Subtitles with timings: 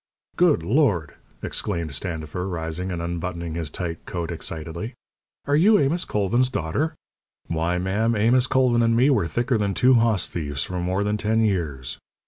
[0.35, 1.13] "Good Lord!"
[1.43, 4.95] exclaimed Standifer, rising and unbuttoning his tight coat, excitedly.
[5.45, 6.95] "Are you Amos Colvin's daughter?
[7.49, 11.17] Why, ma'am, Amos Colvin and me were thicker than two hoss thieves for more than
[11.17, 11.99] ten years!